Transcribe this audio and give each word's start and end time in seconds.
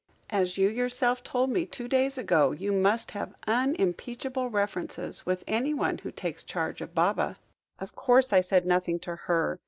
As 0.31 0.57
you 0.57 0.67
yourself 0.67 1.21
told 1.21 1.51
me 1.51 1.63
two 1.67 1.87
days 1.87 2.17
ago, 2.17 2.53
you 2.53 2.71
must 2.71 3.11
have 3.11 3.35
unimpeachable 3.45 4.49
references 4.49 5.27
with 5.27 5.43
anyone 5.45 5.99
who 5.99 6.09
takes 6.09 6.43
charge 6.43 6.81
of 6.81 6.95
Baba." 6.95 7.37
"Of 7.77 7.93
course 7.95 8.33
I 8.33 8.39
said 8.41 8.65
nothing 8.65 8.97
to 9.01 9.15
her. 9.15 9.59